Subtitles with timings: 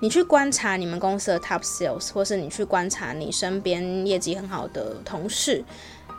[0.00, 5.64] 你去观察你们公司的 top sales，或是你去观察你身边业绩很好的同事，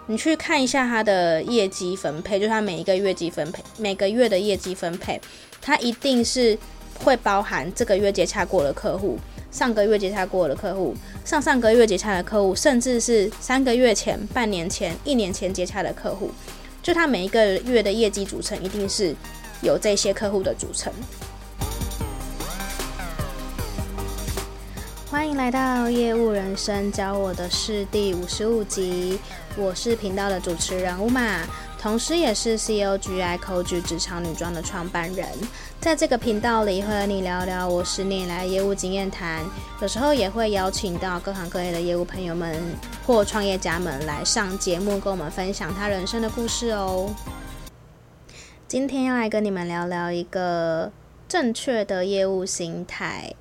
[0.08, 5.22] 你去看一下他的业绩分配，就是他每一个月绩分配，每个月的业绩分配，
[5.62, 6.58] 他一定是
[7.04, 9.20] 会包含这个月接洽过的客户，
[9.52, 16.32] 上个月接洽过的客户，上上个月接洽的客户，甚至是三个月前、半年前、一年前接洽的客户，
[16.82, 19.16] 就他每一个月的业绩组成，一定是
[19.62, 20.92] 有这些客户的组成。
[25.28, 29.20] 欢迎来到业务人生教我的事第五十五集，
[29.58, 31.42] 我是频道的主持人 Uma，
[31.78, 35.28] 同时也是 COGI cog 职场女装的创办人。
[35.82, 39.44] 在这个频道里，会和你聊聊我十年来业务经验谈，
[39.82, 42.64] 有时候也会邀请到各行各业的业务朋友们
[43.06, 47.14] 或创业家们来上节目，跟我们分享他人生的故事哦。
[48.66, 50.90] 今天要来跟你们聊聊一个
[51.28, 53.34] 正确的业务心态。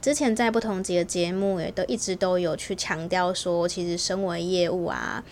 [0.00, 5.24] 之前在不同集的节目也都一直都有去强调说，其实身为业务啊，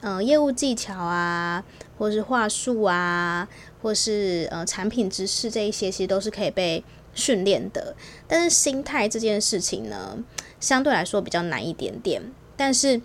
[0.00, 1.64] 嗯、呃，业务技巧啊，
[1.98, 3.48] 或是话术啊，
[3.82, 6.84] 或是呃产品知识这一些，其实都是可以被
[7.14, 7.96] 训练的。
[8.28, 10.18] 但是心态这件事情呢，
[10.60, 12.22] 相对来说比较难一点点。
[12.56, 13.00] 但是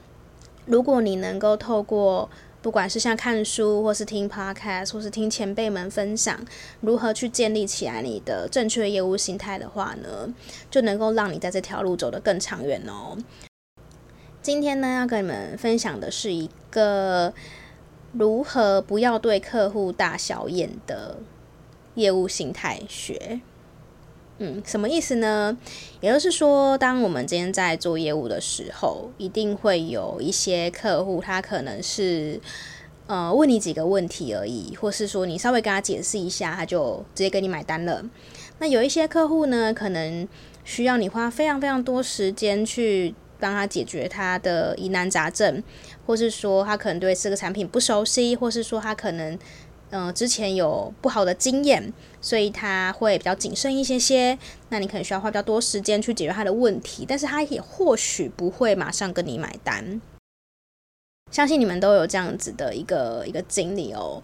[0.66, 2.30] 如果你能够透过
[2.62, 6.40] 不管是像看书，或是听 podcast，或是听前辈们分享
[6.82, 10.32] 如何去建立起来你的正确业务心态的话呢，
[10.70, 13.18] 就能够让你在这条路走得更长远哦。
[14.44, 17.34] 今天呢，要跟你们分享的是一个
[18.12, 21.18] 如何不要对客户大小眼的
[21.96, 23.42] 业务心态学。
[24.44, 25.56] 嗯，什么意思呢？
[26.00, 32.42] 也就是说，当我们今天在做业务的时候，一定会有一些客户，他可能是
[33.06, 38.04] 呃问你几个问题而已，或是说你稍微跟他解释一下，他就直接给你买单了。
[38.58, 40.28] 那有一些客户呢，可能
[40.64, 45.62] 需要你花非常非常多时间去帮他解决他的疑难杂症，
[46.08, 49.38] 或是说他可能对这个产品不熟悉，或是说他可能。
[49.92, 54.38] 嗯、之前有不好的经验，所以他会比较谨慎一些些。
[54.70, 60.02] 那你可能需要花比较多时间去解决他的问题，但是他也或许不会马上跟你买单。
[61.30, 64.24] 相信你们都有这样子的一个一个经历哦。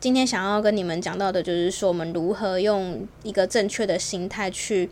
[0.00, 4.90] 今天想要跟你们讲到的就是说，我们如何用一个正确的心态去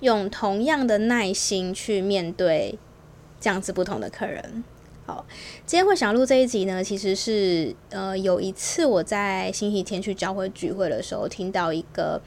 [0.00, 2.78] 用同样的耐心去面对
[3.40, 4.64] 这样子不同的客人。
[5.06, 5.22] 好，
[5.66, 12.18] 今天会想录这一集呢，其实是呃有一次我在星期天去教会聚会的时候，听到一个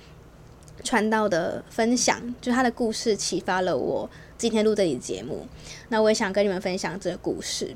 [0.84, 4.08] 传道的分享，就他的故事启发了我
[4.38, 5.48] 今天录这集节目。
[5.90, 7.76] 那我也想跟你们分享这个故事。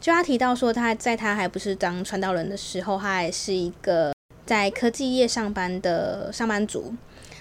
[0.00, 4.12] 就他提到说，他在他还不是当传道人的时候，他还是一个
[4.44, 6.92] 在科技业上班的上班族。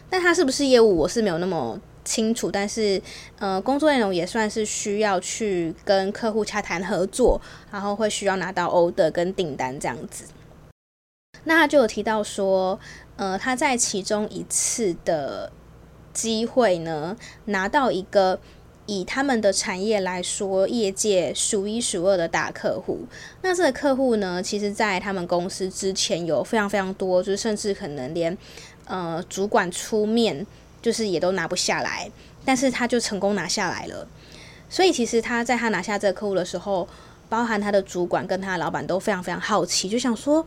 [0.08, 1.82] 但他是不是业务，我是没有那么。
[2.04, 3.02] 清楚，但是
[3.40, 7.40] 呃，工作内容也算是需要去跟客户洽谈合作，
[7.72, 10.26] 然后会需要拿到 order 跟订单这样子。
[11.44, 12.80] 那他就有提到说，
[13.16, 15.52] 呃，他在其中一次的
[16.14, 18.40] 机会呢，拿到一个
[18.86, 23.00] 以他们的产业来说，业界数一数二的大客户。
[23.42, 28.38] 那这个客户呢，其实在他们公司之前有非常非常多，就是甚至可能连
[28.86, 30.46] 呃主管出面。
[30.82, 32.12] 就是也都拿不下来，
[32.44, 34.08] 但是他就成功拿下来了。
[34.70, 36.88] 所以其实他在他拿下这个客户的时候，
[37.28, 40.46] 包含他的主管跟他的老板都非常非常好奇，就想说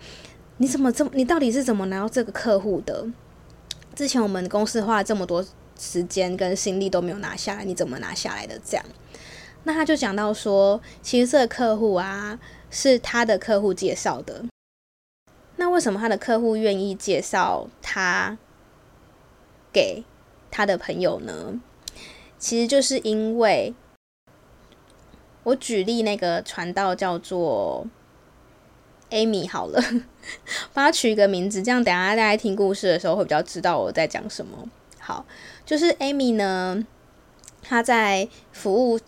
[0.57, 3.07] 你怎么这么，你到底是怎么拿到这个客户的？
[3.95, 5.45] 之前我们公司花了这么多
[5.79, 8.59] 时间跟心力都没有拿下来，你怎么拿下来的？
[8.65, 8.85] 这样，
[9.65, 12.39] 那他就讲到说，其实这个客户啊
[12.71, 14.45] 是他的客户介绍的。
[15.57, 18.37] 那为什么他的客户愿意介绍他
[19.73, 20.03] 给？
[20.57, 21.61] 他的朋友呢，
[22.39, 23.75] 其实就是因为
[25.43, 27.85] 我举例那个传道叫做
[29.11, 29.83] Amy 好了，
[30.73, 34.71] 帮他取一个名字，这样等下大家听故事的时候会比较知道我在讲什么。
[35.01, 35.27] 好，
[35.67, 36.87] 就是 Amy 呢，
[37.61, 39.01] 他在服务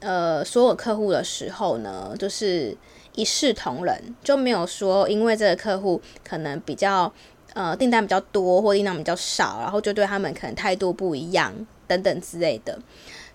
[0.00, 2.74] 呃所有客户的时候呢，就是
[3.14, 7.12] 一视同仁，就没有说因为这个客户可能比较。
[7.54, 11.54] 呃，订单比较多或订单比较少，然后就对他们可能态度不一样
[11.86, 12.78] 等等之类的。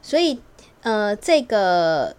[0.01, 0.39] 所以，
[0.81, 2.15] 呃，这个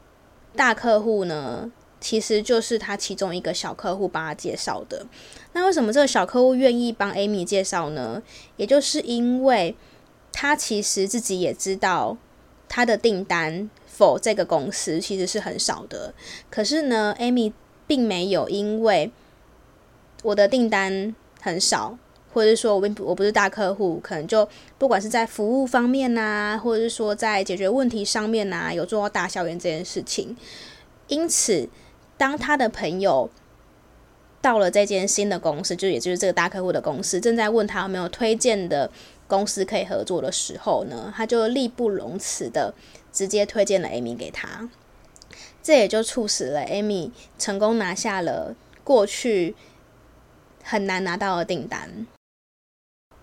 [0.56, 1.70] 大客户呢，
[2.00, 5.06] 其实就是他其中一个小客户帮他介绍的。
[5.52, 8.23] 那为什么这个小客户愿意帮 Amy 介绍呢？
[8.56, 9.76] 也就是因为
[10.32, 12.17] 他其实自己也知道
[12.69, 16.14] 他的订单 for 这个公司其实是很少的。
[16.49, 17.52] 可是呢，Amy
[17.87, 19.11] 并没有因为
[20.23, 21.96] 我的订单很少，
[22.32, 24.48] 或者是说我并不我不是大客户，可能就
[24.78, 30.37] 不管是在服务方面呐、或者是说在解决问题上面呐、有做到大校园这件事情。
[31.08, 31.69] 因此，
[32.16, 33.28] 当他的朋友
[34.40, 38.90] 到了这间新的公司，就也就是这个大客户的公司，正在问他有没有推荐的
[39.26, 42.72] 公司可以合作的时候呢，他就义不容辞的
[43.12, 44.69] 直接推荐了 Amy 给他。
[45.62, 49.54] 这也就促使了 Amy 成功拿下了过去
[50.62, 52.07] 很难拿到的订单。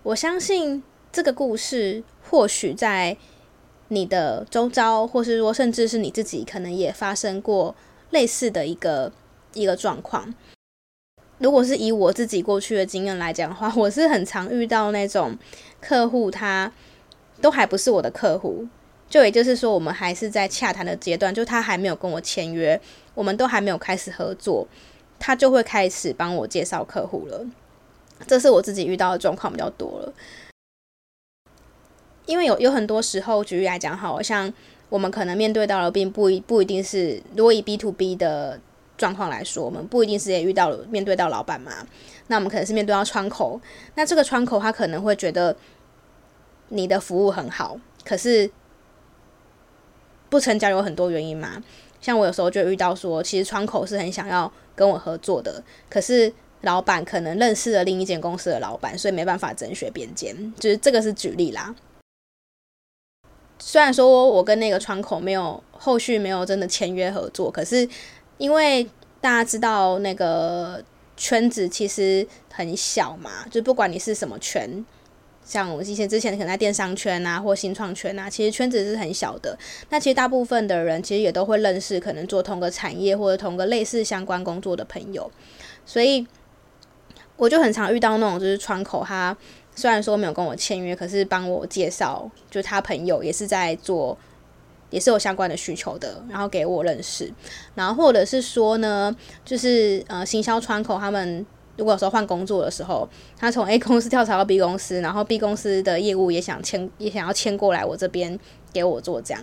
[0.02, 0.82] 我相信
[1.12, 3.16] 这个故事或许在
[3.88, 7.74] 你的周遭，或是说甚至是你自己，可能也发生过
[8.10, 9.12] 类似的一个
[9.54, 10.34] 一个状况。
[11.38, 15.38] 如果是以我自己过去的经验来讲的话， 我是很常遇到那种
[15.80, 16.72] 客户，他
[17.40, 18.66] 都还不是我的客户。
[19.08, 22.78] 就也就是说，我们还是在洽谈的阶段，就他还没有跟我签约，
[23.14, 24.68] 我们都还没有开始合作，
[25.18, 27.46] 他就会开始帮我介绍客户了。
[28.26, 30.12] 这是我自己遇到的状况比较多了，
[32.26, 34.52] 因为有有很多时候，举例来讲，好像
[34.88, 38.60] 我们可能面对到的并不一不一定是，如果以 B to B 的
[38.96, 41.86] 状况来说，我们不一定是也遇到了面对到老板嘛，
[42.26, 43.60] 那我们可能是面对到窗口，
[43.94, 45.56] 那这个窗口他可能会觉得
[46.68, 48.50] 你的服务很好，可是。
[50.30, 51.62] 不成交有很多原因嘛，
[52.00, 61.74] 像我有时候就遇到说，其实窗口是很想要跟我合作的，可是老板可能认识了另一间公司的老板，所以没办法甄选边间，就是这个是举例啦。
[63.58, 67.88] 虽然说我跟那个窗口没有后续没有真的签约合作，可是
[68.38, 68.84] 因为
[69.20, 70.82] 大家知道那个
[71.16, 74.84] 圈子其实很小嘛，就不管你是什么圈。
[75.48, 79.58] 像我之前之前可能在电商圈啊，或新创圈啊，其实圈子是很小的。
[79.88, 85.30] 那其实大部分的人其实也都会认识，可能做同个产业或者同个类似相关工作的朋友。
[85.86, 86.26] 所以
[87.38, 89.34] 我就很常遇到那种，就是窗口他
[89.74, 94.18] 虽然说没有跟我签约，可是帮我介绍，就他朋友也是在做，
[94.90, 97.32] 也是有相关的需求的，然后给我认识。
[97.74, 99.16] 然后或者是说呢，
[99.46, 101.46] 就是呃行销窗口他们。
[101.78, 108.38] 如果说换工作的时候，他从 A 公司跳槽到 B 公司，然后 B 公司的业务也想签，也想要签过来我这边
[108.72, 109.42] 给我做这样。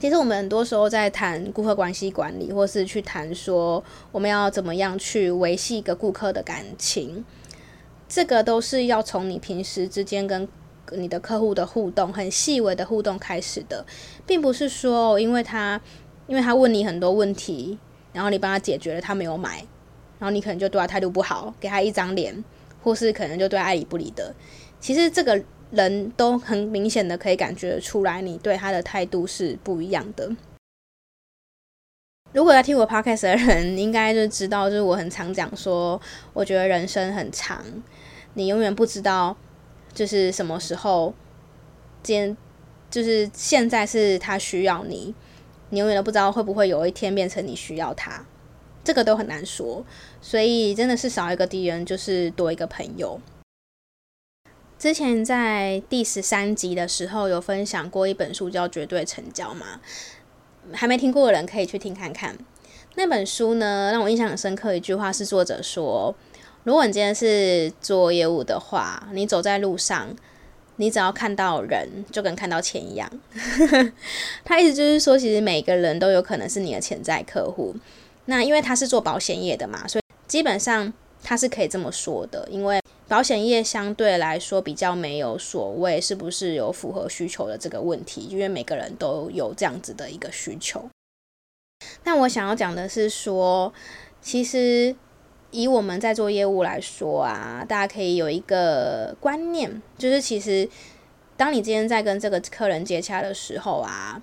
[0.00, 7.24] 其实我们很多时候在谈顾客关系管理，或是去谈说我们要怎么样去维系一个顾客的感情，
[8.08, 10.48] 这个都是要从你平时之间跟
[10.92, 13.84] 你的客户的互动，很细微的互动开始的，
[14.24, 15.80] 并不是说因为他
[16.28, 17.76] 因为他问你很多问题，
[18.12, 19.66] 然后你帮他解决了，他没有买。
[20.18, 22.44] 然后你可能就对他态度不好，给他一张脸，
[22.82, 24.34] 或是可能就对他爱理不理的。
[24.80, 30.30] 其实这个人都很明显的可以感觉出来，你对他的态度是不一样的。
[32.32, 36.00] 如果要听我 podcast 的人，应该就知道，就是我很常讲说，
[36.32, 37.64] 我觉得人生很长，
[38.34, 39.36] 你永远不知道
[39.94, 41.14] 就是什么时候，
[42.02, 42.36] 今
[42.90, 45.14] 就是现在是他需要你，
[45.70, 48.24] 你永远都不知道会不会有一天变成你需要他。
[48.88, 49.84] 这个都很难说，
[50.18, 53.20] 所以真的是少一个敌人就是多一个朋友。
[54.78, 59.82] 之前在第十三集的时候有分享过一本书叫《绝对成交》嘛，
[60.72, 62.34] 还没听过的人可以去听看看。
[62.94, 66.14] 那本书呢，让我印象很深刻一句话是作者说
[66.64, 70.16] ：“如果你今天是做业务的话，你走在路上，
[70.76, 73.10] 你只要看到人，就跟看到钱一样。
[74.46, 77.76] ”他意思就是说，其实每个人都有可能是你的潜在客户。
[78.30, 80.92] 那因为他是做保险业的嘛，所以基本上
[81.22, 82.46] 他是可以这么说的。
[82.50, 90.90] 因为保险业相对来说比较没有所谓是不是有符合需求的这个问题，因为每个人都有这样子的一个需求。
[92.04, 93.72] 那我想要讲的是说，
[94.20, 94.94] 其实
[95.50, 100.68] 以我们在做业务来说啊，大家可以有一个观念，就是其实
[101.38, 104.20] 当你今天在跟这个客人接洽的时候啊，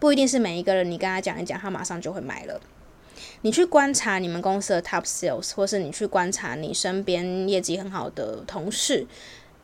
[0.00, 2.60] 不一定是每一个人你跟他讲一讲，他马上就会买了。
[3.42, 9.06] 你去观察你们公司的 top sales，或是你去观察你身边业绩很好的同事，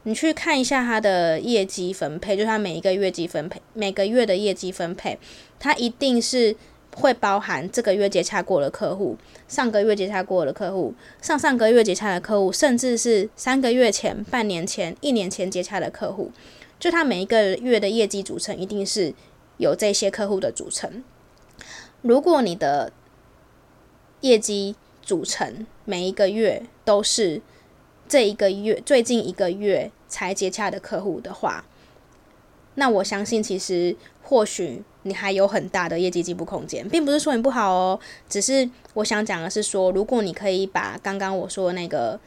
[0.05, 5.19] 你去看一下他的业绩分配，就是他每一个月绩分配，每个月的业绩分配，
[5.59, 6.55] 他一定是
[6.95, 9.17] 会包含这个月接洽过的客户，
[9.49, 16.31] 上个月接洽过的客户，上上个月接洽的客户，甚至是三个月前、半年前、一年前接洽的客户，
[16.79, 19.13] 就他每一个月的业绩组成，一定是
[19.57, 21.03] 有这些客户的组成。
[22.03, 22.93] 如果你的
[24.25, 27.43] 业绩组成每一个月都是
[28.09, 31.67] 这一个月最近一个月才接洽的客户的话，
[32.77, 42.19] 那我相信其实或许你还有很大的业绩进步空间，并不是说你不好哦，只是我想讲的是说，如果你可以把刚刚我说的那个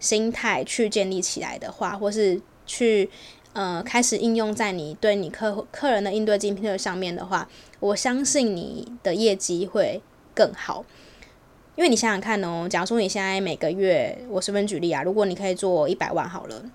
[0.00, 3.08] 心态去建立起来的话，或是去
[3.52, 10.02] 呃开始应用在你对你客客人的应对进退上面的话，我相信你的业绩会
[10.34, 10.84] 更好。
[11.76, 16.70] 因为你想想看哦，假如说你现在每个月，我随便举例啊，如果你可以做一百万好了，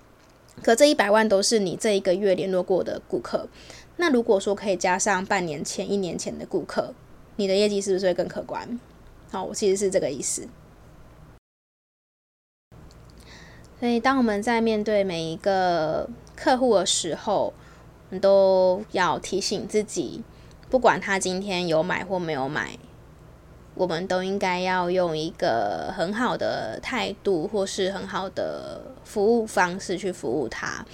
[0.62, 3.48] 可这一百万都是你这一个月联络过的顾客，
[3.96, 6.92] 那如果说可以加上半年前、一年前的顾客，
[7.36, 8.78] 你的业绩是不是会更可观？
[9.30, 10.46] 好，我其实是这个意思。
[13.78, 17.54] 所以，当我们在面对每一个客户的时候，
[18.10, 20.22] 你都要提醒自己，
[20.68, 22.78] 不管他今天有买或没有买。
[23.80, 30.84] 我们都应该要用一个很好的态度，或是很好的服务方式去服务他，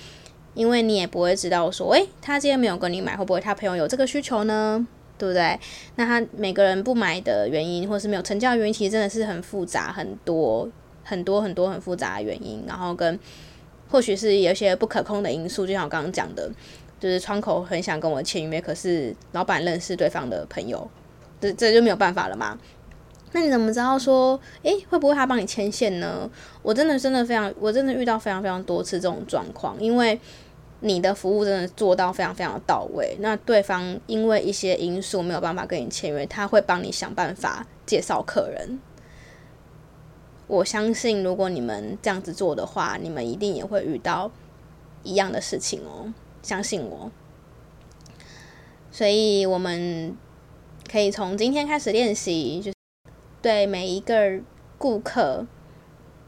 [0.55, 4.87] 因为你也不会知道说，诶，他今天没有跟你买，会不会他朋友有这个需求呢？
[5.19, 5.59] 对不对？
[5.97, 10.71] 那他每个人不买的原因，或是没有成交的原因，其实真的是很复杂，很多
[11.02, 12.62] 很多很多很复杂的原因。
[12.69, 13.19] 然后跟
[13.90, 16.49] 或许是有一些不可控的因素，就像我刚刚讲的，
[17.00, 20.88] 就是窗口很想跟我签约，可是老板认识对方的朋友，
[21.40, 22.57] 这这就没有办法了嘛。
[23.33, 26.30] 那你怎么知道说，诶，会不会他帮你牵线呢？
[26.62, 30.18] 我真的真的非常，我真的遇到非常非常多次这种状况，因为
[30.80, 38.78] 你的服务真的做到非常非常的到位，那对方因为一些因素没有办法跟你签约，他会帮你想办法介绍客人。
[40.47, 44.30] 我相信，如果你们这样子做的话，你们一定也会遇到
[45.02, 47.11] 一样的事情哦，相信我。
[48.92, 50.16] 所以我们
[50.90, 52.75] 可以从今天开始练习，就。
[53.46, 54.40] 对每一个
[54.76, 55.46] 顾客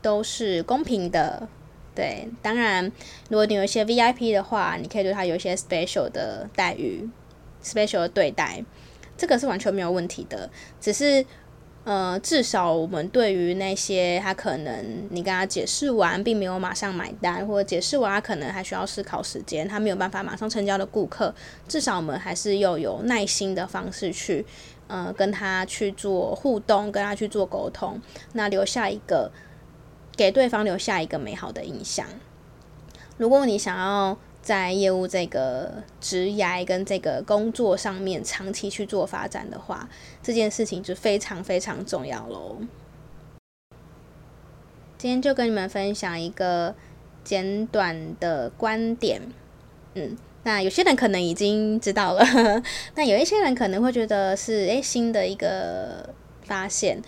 [0.01, 1.49] 都是公平的，
[1.93, 2.85] 对，当然，
[3.29, 7.11] 如果你有一些 VIP 的话，你可以对他有一些 special 的待遇
[7.61, 8.65] ，special 的对待，
[9.17, 10.49] 这个是完全没有问题的。
[10.81, 11.27] 只是，
[11.83, 21.35] 呃，至少我们对于那些他可能你跟他解释完，并没有马上买单，或者解释完他可能还需要思考时间，他没有办法马上成交的顾客，
[21.67, 24.47] 至少我们还是要有耐心的方式去。
[24.89, 28.01] 呃，跟他去做互动，跟他去做沟通，
[28.33, 29.31] 那留下一个
[30.17, 32.07] 给对方留下一个美好的印象。
[33.19, 39.89] 如果你想要在业务这个职涯跟这个工作上面长期去做发展的话，
[40.23, 42.57] 这件事情就非常非常重要喽。
[44.97, 46.75] 今天就跟你们分享一个
[47.23, 49.21] 简短的观点，
[49.95, 50.17] 嗯。
[50.45, 52.25] 那有些人可能已经知道了，
[52.95, 56.09] 那有一些人可能会觉得是诶新的一个
[56.45, 56.99] 发现。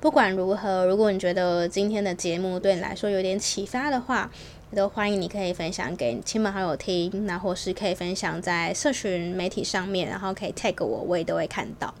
[0.00, 4.30] 不管如何，如果你觉得今天的节目对你来说有点启发的话，
[4.74, 11.94] 都欢迎你可以分享给亲朋好友听，那或是可以分享在社群媒体上面，然后可以 tag 我，我也都会看到。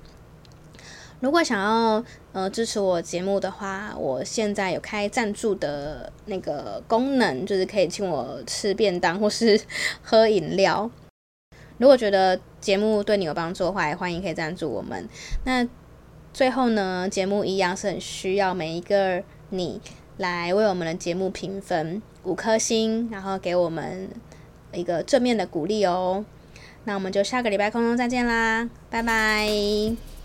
[1.20, 9.60] 如果想要呃支持我节目的话，我现在有开赞助的那个功能，就是可以请我吃便当或是
[10.02, 10.90] 喝饮料。
[11.78, 15.08] 如果觉得节目对你有帮助的话，也欢迎可以赞助我们。
[15.44, 15.66] 那
[16.32, 19.80] 最后呢，节目一样是很需要每一个你
[20.16, 24.08] 来为我们的节目评分五颗星，然后给我们
[24.72, 26.24] 一个正面的鼓励哦。
[26.84, 30.19] 那我们就下个礼拜空中再见啦，拜拜。